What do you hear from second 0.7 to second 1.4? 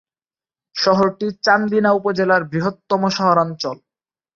শহরটি